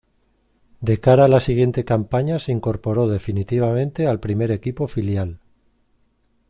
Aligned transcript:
De 0.79 0.99
cara 0.99 1.25
a 1.25 1.27
la 1.27 1.39
siguiente 1.39 1.85
campaña 1.85 2.39
se 2.39 2.51
incorporó 2.51 3.07
definitivamente 3.07 4.07
al 4.07 4.19
primer 4.19 4.49
equipo 4.49 4.87
filial. 4.87 5.39